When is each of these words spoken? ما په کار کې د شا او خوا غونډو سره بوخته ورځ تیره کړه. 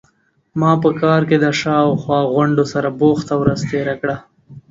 ما 0.59 0.71
په 0.83 0.89
کار 1.01 1.21
کې 1.29 1.37
د 1.39 1.45
شا 1.59 1.77
او 1.87 1.93
خوا 2.01 2.19
غونډو 2.33 2.63
سره 2.73 2.89
بوخته 2.99 3.33
ورځ 3.41 3.59
تیره 3.71 3.95
کړه. 4.01 4.17